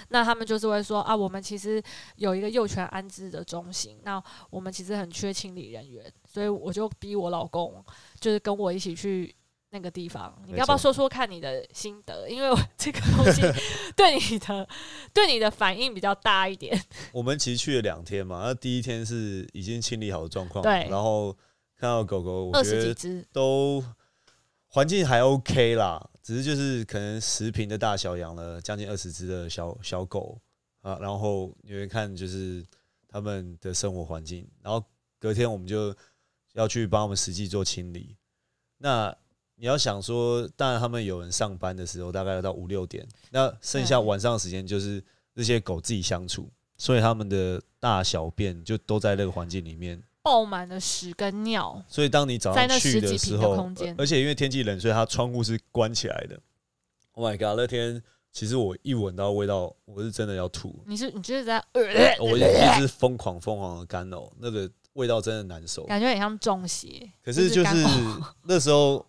[0.10, 1.82] 那他们就是会说啊，我们其实
[2.18, 7.84] 有一个幼犬安置的中心，那我们其实很缺清理人员，所以我就逼我老公，
[8.20, 9.34] 就是跟我一起去
[9.72, 10.40] 那个地方。
[10.46, 12.30] 你要不要说说看你的心得？
[12.30, 13.42] 因为我这个东西
[13.98, 14.70] 对你的
[15.12, 16.80] 对你的反应比较大一点。
[17.12, 21.34] 我们其实去了两天嘛，那第一天是已经清理好的状况，对然后
[21.76, 23.84] 看到狗狗，我二觉得十几只，都
[24.74, 30.40] 环境还 OK 啦，只是就是可能十平的大小养了将近二十只的小小狗
[30.80, 32.66] 啊，然后你会看就是
[33.06, 34.82] 他们的生活环境，然后
[35.20, 35.94] 隔天我们就
[36.54, 38.16] 要去帮他们实际做清理。
[38.78, 39.14] 那
[39.56, 45.04] 你要想说，当然他们有人上班的时候，大概要到五六点，那剩下晚上的时间就是
[45.36, 50.02] 这些狗自己相处，所以他们的大小便就都在那个环境里面。
[50.24, 56.40] 爆满了屎跟尿，所以当你早在那上去十几平的的时候，空间而且因为天气冷，所以它窗户是关起来的。
[57.14, 57.60] Oh my god！
[57.60, 61.62] 那天其实我一闻到味道，我是真的要吐，你是你就是在，
[62.20, 65.86] 我一直疯狂疯狂的干呕，那个味道真的难受。
[65.86, 67.12] 感觉很像中邪。
[67.24, 69.06] 可是就干是呕那时候，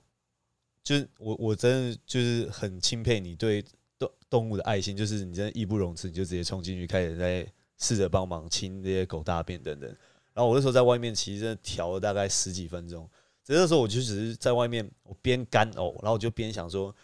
[0.83, 3.64] 就是我我真的就是很钦佩你对
[3.98, 7.46] 动动物的爱心，就是你真的义不容辞，你就直接冲进去，开始在
[7.79, 9.96] 试着帮忙清这些狗大便等等。
[10.35, 13.09] 然后我那时候在外面其实真的调了大概十几分钟，
[13.45, 16.95] 只是那时候我就只是在外面，我边干呕，然后我就边想说，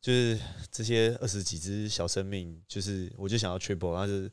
[0.00, 0.38] 就是
[0.70, 4.30] 这些二十几只小生命，就是我就想要 triple，然后就是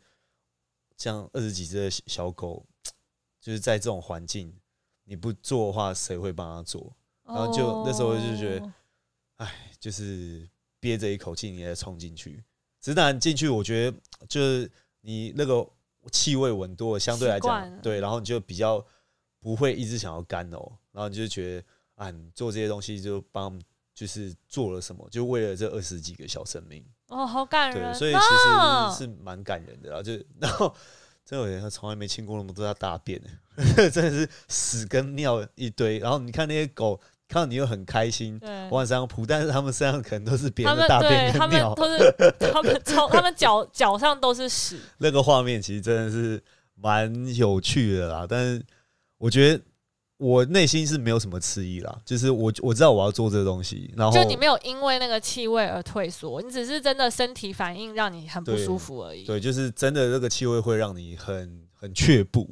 [0.97, 2.65] 像二十几只的小狗，
[3.39, 4.53] 就是在这种环境，
[5.05, 6.95] 你不做的话，谁会帮他做？
[7.23, 8.73] 然后就那时候就觉得
[9.37, 10.47] 哎就是
[10.79, 12.43] 憋着一口气，你再冲进去。
[12.79, 13.97] 只是当然进去，我觉得
[14.29, 14.71] 就是
[15.01, 15.67] 你那个
[16.11, 18.85] 气味闻多了，相对来讲，对，然后你就比较
[19.39, 21.65] 不会一直想要干呕，然后你就觉得
[21.95, 23.59] 啊，你做这些东西就帮，
[23.93, 30.03] 就是做了什么，就为了这二十几个小生命，哦，好感对，人，所以其啊实是蛮感人的啦。
[30.03, 30.73] 就然后
[31.23, 33.21] 真的有人他从来没清过那么多他大便，
[33.91, 35.99] 真的是屎跟尿一堆。
[35.99, 38.69] 然后你看那些狗，看到你又很开心，对。
[38.69, 41.73] 往身上扑，但是他们身上可能都是别人的大对他们便跟尿。
[41.75, 42.13] 都是
[42.51, 46.41] 他们超 他们脚脚上都是屎，那个画面其实真的是
[46.75, 48.27] 蛮有趣的啦。
[48.29, 48.63] 但是
[49.17, 49.63] 我觉得
[50.17, 59.25] 我内心是没有什么迟疑啦，就是我我知道我要做这个东西，然后就你没有因为那个气味而退缩，你只是真的身体反应让你很不舒服而已。
[59.25, 62.49] 对，就是真的那个气味会让你很很却步，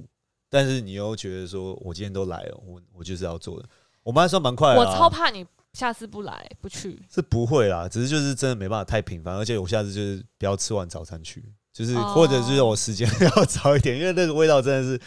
[0.49, 3.65] 但是你又觉得说我今天都来了，我我就是要做的。
[4.03, 15.01] 我们还算蛮快的我，超怕你下次不来不去，是不会啦，只是就是真的没办法太频繁，而且我下次就是不要吃完早餐去，就是、哦或者就是我时间 要早一点，因为那个味道真的是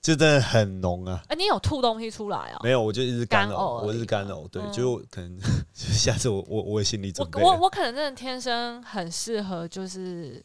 [0.00, 1.20] 就真的很浓啊。
[1.28, 2.60] 哎、你有吐东西出来啊？
[2.62, 5.38] 没有，我就一直干干呕呕，我是干呕，对，嗯就可能
[5.74, 7.42] 就下次我我我也心理准备。
[7.42, 10.42] 我我我可能真的天生很适合就是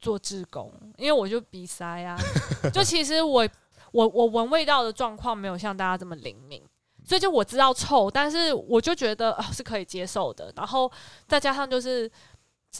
[0.00, 2.16] 做志工，因为我就鼻塞啊。
[2.72, 3.46] 就其实我
[3.92, 6.62] 我我闻味道的状况没有像大家这么灵敏，
[7.04, 10.52] 所以就我知道臭，但是我就觉得啊是可以接受的。
[10.56, 10.90] 然后
[11.28, 12.10] 再加上就是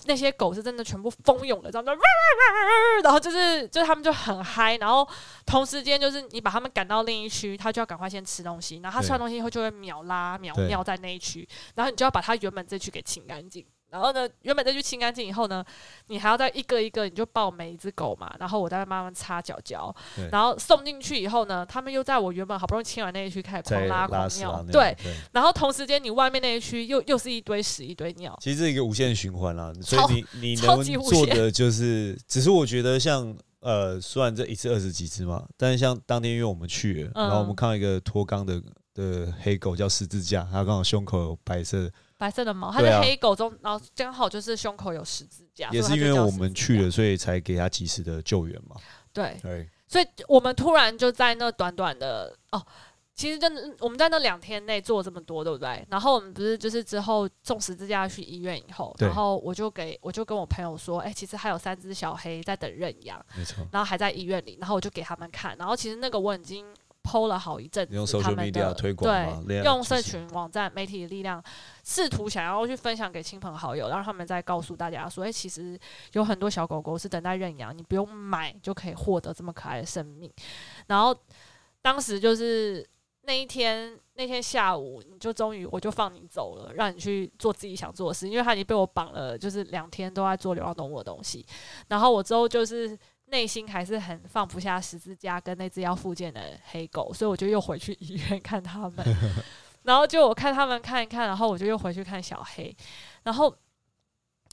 [0.07, 1.93] 那些狗是真的全部蜂拥的，这样子，
[3.05, 5.07] 然后就是就是他们就很嗨，然后
[5.47, 13.65] 同时间就是你把他们赶到另一区，他就要赶快先吃东西，然后他吃完东西以后就会秒拉秒尿在那一区，然后你就要把它原本这区给清干净。
[13.95, 15.65] 然后呢，原本这区清干净以后呢，
[16.09, 19.95] 你还要再一个一个，你就抱每一只狗嘛，然后我再慢慢擦脚脚，
[20.33, 24.65] 然后送进去以后呢，他们又在我原本好不容易清完那一区开始狂拉狂尿。
[24.65, 25.15] 对，对。
[25.31, 37.29] 然后同时间你外面那一区又又是一堆屎一堆尿，其实这一个无限循环啦，所以你 你超能做的就是，只是我觉得像呃，虽然这一次二十几只嘛，但是像当天因为我们去了，嗯。
[37.29, 38.61] 然后我们看到一个脱肛的
[38.93, 41.93] 的黑狗叫十字架，它刚好胸口有白色的，
[42.25, 48.77] 白色的毛，它是黑狗中，然后刚好就是胸口有十字架，也是因为我们去了，所以才给它及时的救援嘛。
[49.13, 52.67] 对，对，所以我们突然就在那短短的哦，
[53.15, 55.87] 其实真的我们在那两天内做了这么多，对不对？
[55.91, 63.67] 然后我们不是就是之后送十字架去医院以后，然后我就给我就跟我朋友说，哎、其实还有三只小黑在等认养，没错。
[63.71, 66.65] 然后还在医院里，然后我就给他们看，然后其实那个我已经。
[67.05, 71.41] 剖了好一阵子，他 social 们 media 的推广用社群网站、媒体的力量，
[71.85, 75.79] 试图想要去分享给亲朋好友，让他们再告诉大家说，哎、其实
[76.15, 80.33] 有很多小狗狗是等待认养，你不用买就可以获得这么可爱的生命。
[80.87, 81.15] 然后
[81.83, 82.89] 当时就是
[83.23, 91.45] 那一天，那天下午，你就终于我就放你走了，让你去做自己想做的事，因为他已经被我绑了，就是两天都在做流浪动物的东西。
[91.89, 92.99] 然后我之后就是
[93.35, 99.05] 内心还是很放不下十字架跟那只要复健的黑狗，所以我就又回去医院看他们。
[99.83, 102.75] 然后就我看他们看一看，然后我就又回去看小黑，
[103.25, 103.53] 然后。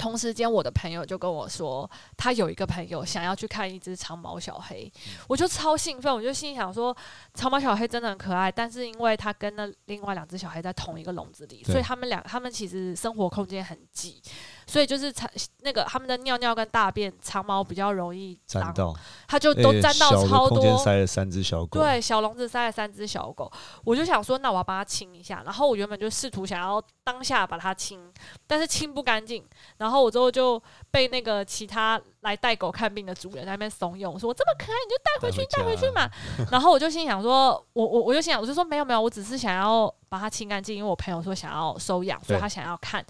[0.01, 1.87] 同时间，我的朋友就跟我说，
[2.17, 4.91] 他有一个朋友想要去看一只长毛小黑，
[5.27, 6.95] 我就超兴奋，我就心里想说，
[7.35, 14.19] 长毛小黑真的很可爱，但是因为它跟那另外两只小黑在同一个笼子里，所以他们俩他们其实生活空间很挤，
[14.65, 18.95] 所以就是长那个他们的尿尿跟大便，长毛比较容易脏，沾到，
[19.27, 20.77] 它就都沾到超多。
[20.79, 23.51] 塞了三只小狗，对，小笼子塞了三只小狗，
[23.83, 25.43] 我就想说，那我要帮它清一下。
[25.45, 28.11] 然后我原本就试图想要当下把它清，
[28.47, 29.45] 但是清不干净。
[29.77, 36.07] 然后我之后就被那个其他来带狗看病的主人在那边怂恿，说这么可爱你就带回去，带回去嘛。
[36.51, 43.03] 然后我就心想说，我我我就心想，我就说没有没有，我只是想要把它清干净，因为我朋友说想要收养，所以他想要看。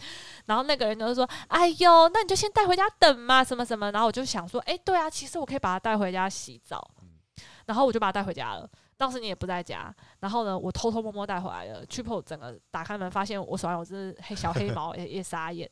[0.45, 3.91] 然后那个人就说，哎呦，那你就先带回家等嘛，什么什么。
[3.91, 6.89] 然后我就想说，哎，对啊，其实我可以把它带回家洗澡。
[7.65, 8.67] 然后我就把它带回家了。
[9.01, 11.83] 当时你也不在家，然后呢，我偷偷摸摸带回来了。
[11.87, 15.67] 去破整个打开门，发现我手上有只黑小黑毛， 也也傻眼。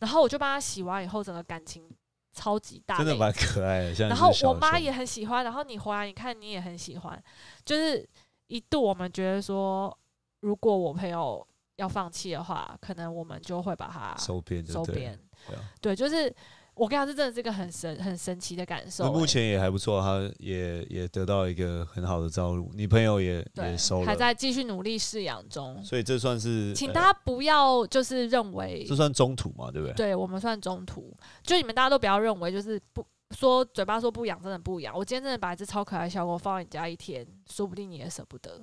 [0.00, 1.88] 然后我就帮它洗完以后，整个感情
[2.34, 4.06] 超级大，真的蛮可爱的。
[4.06, 7.24] 然后我妈也很喜欢，然后你回来，你看你也很喜欢，
[7.64, 8.06] 就是
[8.48, 9.98] 一度我们觉得说，
[10.40, 15.18] 如果我朋友要放弃的话，可能我们就会把它收编收编。
[15.80, 16.30] 对，就是
[16.74, 25.82] 我跟你讲，这真的是一个很神很神奇的感受、那目欸前也还不错，他也也得到一个很好的照顾，你朋友也也收了，还在继续努力饲养中。
[25.84, 29.94] 所以这算是呃请大家不要就是认为这，算中途嘛，对不对？
[29.94, 34.96] 对我们算中途，就你们大家都不要认为就是不说嘴巴说不养，真的不养。
[34.96, 38.60] 我今天真的把一只超可爱的小狗放在你家一天，说不定你也舍不得。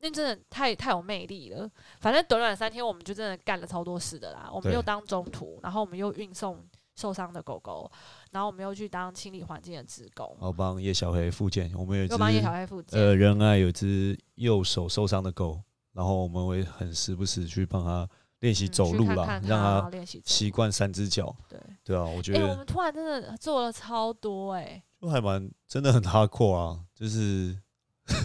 [0.00, 1.70] 那真的太太有魅力了。
[1.98, 4.50] 反正短短三天，我们就真的干了超多事的啦。
[4.52, 6.62] 我们又当中途，然后我们又运送
[6.96, 7.90] 受伤的狗狗，
[8.30, 13.00] 然后我们又去当清理环境的职工，然后帮叶小黑复健，我们有帮叶小黑复健。
[13.00, 15.60] 呃仁爱有一只右手受伤的狗，
[15.92, 18.08] 然后我们会很时不时去帮他
[18.40, 21.34] 练习嗯走路啦，去看看让它它练习习惯三只脚。
[21.48, 27.58] 对，对啊，我觉哎、我得们突然真的做了超多哎、就还蛮真的很 hardcore 啊，就是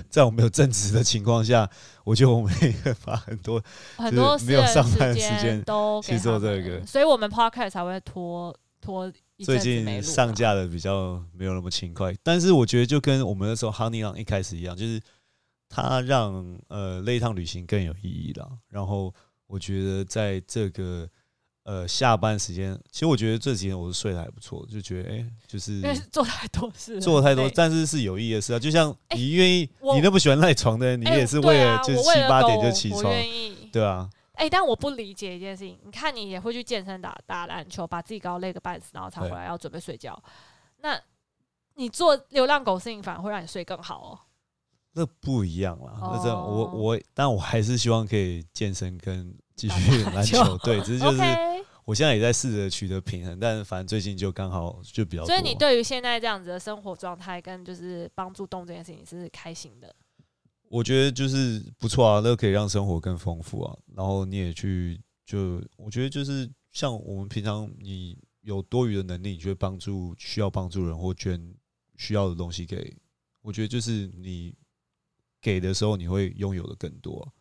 [0.10, 1.70] 在我们有正职的情况下，
[2.04, 3.64] 我觉得我们也把很多
[3.98, 15.00] 很多没有上班的时间间都去做这个所以我们 podcast 才会拖拖最近上架的比较没有那么勤快，但是我觉得就跟我们那时候 Honey 浪一开始一样，就是
[15.70, 18.50] 它让呃那一趟旅行更有意义了。
[18.68, 19.14] 然后
[19.48, 21.08] 我觉得在这个
[21.64, 28.60] 呃下班时间，其实我觉得这几天我是睡得还不错，就觉得哎、就是因为做太多事，做太多，但是是有意义的事啊。
[28.60, 33.14] 就像哎你愿意，我你那么喜欢赖床的人，你哎也是为了就是七八点就起床。
[33.72, 40.18] 对啊，哎、但我不理解一件事情，你看你也会去健身打打篮球，把自己搞累个半死，然后才回来要准备睡觉。
[40.82, 41.00] 那
[41.76, 44.20] 你做流浪狗事情反而会让你睡更好哦。
[44.94, 45.94] 那不一样啦。
[46.02, 50.58] 那这我哦我，但我还是希望可以健身跟继续篮篮球球。
[50.58, 51.18] 对，只是 就是
[51.90, 55.26] 我现在也在试着取得平衡，但反正最近就刚好就比较。
[55.26, 59.92] 所以你对于现在这样子的生活状态跟就是帮助动这件事情是开心的。
[60.68, 63.76] 我觉得就是不错啊，那可以让生活更丰富啊。
[63.96, 71.56] 然后你也去就，我觉得就是像我们平常你有多余的能力，你就会帮助需要帮助人或捐
[71.98, 72.96] 需要的东西给。
[73.42, 74.56] 我觉得就是你
[75.42, 77.34] 给的时候，你会拥有的更多。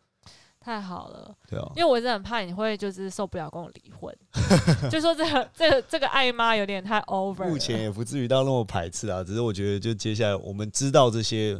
[0.69, 4.15] 太好了，对啊，因为我真的很怕你会就是受不了跟我离婚，
[4.91, 7.43] 就说这个这个这个爱妈有点太 over。
[7.49, 11.59] 目前也不至于到那么排斥啊，只是我觉得就接下来我们知道这些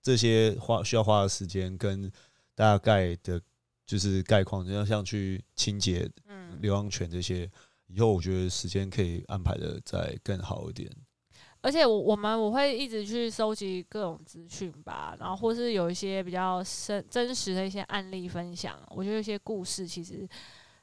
[0.00, 2.08] 这些花需要花的时间跟
[2.54, 3.40] 大概的，
[3.84, 7.50] 就是概况，就像像去清洁嗯流浪犬这些，
[7.88, 10.88] 以后我觉得时间可以安排的再更好一点。
[11.60, 18.80] 而且我我们我会一直去收集各种资讯吧，然后或是有一些比较深真实的一些案例分享。
[18.90, 20.28] 我觉得一些故事其实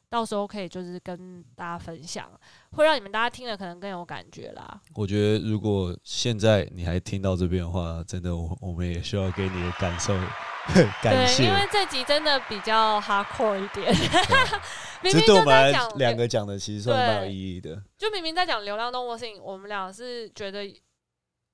[0.10, 2.30] 到时候可以就是跟大家分享，
[2.72, 4.82] 会让你们大家听了可能更有感觉啦。
[4.96, 10.14] 我觉得如果现在你还听到这边的话，真的我我们也需要给你的感受
[11.02, 13.94] 感谢，因为这集真的比较 hardcore 一点。
[15.04, 17.82] 明明就在讲两个讲的，其实算蛮有意义的。
[17.98, 20.66] 就明明在讲流浪动物的事情，我们俩是觉得，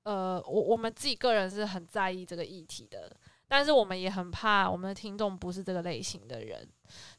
[0.04, 3.14] 呃，我我们自己个人是很在意这个议题的，
[3.46, 6.66] 但是我们也很怕我们的听众不是这个类型的人，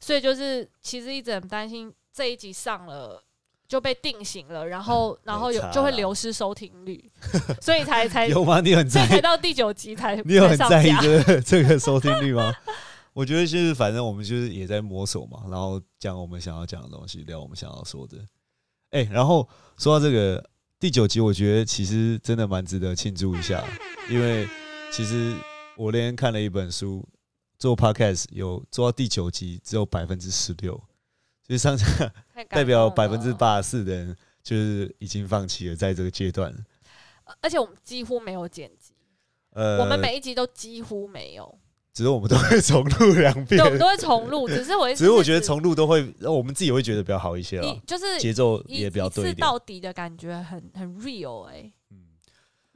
[0.00, 3.22] 所以就是其实一直很担心这一集上了
[3.66, 7.10] 就被定型了，然后然后有就会流失收听率，
[7.60, 8.60] 所以才 才有吗？
[8.60, 12.52] 你很在才到第九集才你有很在意这个 这个收听率吗？
[13.14, 18.18] 我觉得就是，反正我们就是也在摸索嘛，然后讲我们想要讲的东西，聊我们想要说的。
[18.90, 19.48] 哎，然后
[19.78, 20.44] 说到这个
[20.80, 23.64] 第九集，我觉得其实真的蛮值得庆祝一下，
[24.10, 24.48] 因为
[24.92, 25.34] 其实
[25.76, 27.08] 我那天看了一本书，
[27.64, 30.74] 做 podcast 有做到第九集只有百分之十六，
[31.46, 32.12] 所以上下
[32.50, 36.54] 代表百分之八十四的人就是已经放弃了在这个阶段。
[37.40, 38.92] 而且我们几乎没有剪辑，
[39.52, 41.58] 呃，我们每一集都几乎没有。
[41.94, 44.46] 只是我们都会重录两遍，对，我们都会重录。
[44.46, 47.80] 只是我， 只是我觉得重录都会，我们自己会觉得比较好一些了。
[47.86, 51.62] 就是节奏也比较对一点，到底的感觉很很 real 哎。
[51.62, 51.83] 嗯，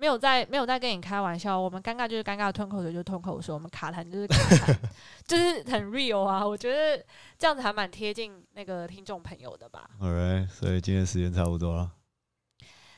[0.01, 1.59] 没有在没有在跟你开玩笑。
[1.59, 3.53] 我们尴尬就是尴尬，吞口水就吞口水。
[3.53, 4.77] 我们卡痰就是卡痰，
[5.27, 6.47] 就是很 real 啊。
[6.47, 7.05] 我觉得
[7.37, 9.91] 这样子还蛮贴近那个听众朋友的吧。
[10.01, 11.91] Alright，所以今天时间差不多了，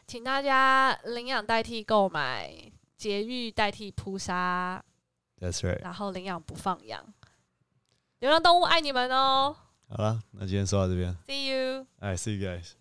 [0.06, 4.84] 请大家领养代替购买，节育代替扑杀。
[5.40, 5.82] That's right。
[5.82, 7.02] 然后领养不放养，
[8.18, 9.56] 流浪动物爱你们哦。
[9.88, 11.16] 好了，那今天说到这边。
[11.26, 11.86] See you.
[11.98, 12.79] I see you guys.